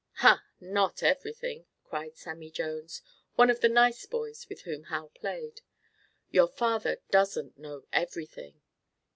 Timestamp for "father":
6.47-6.97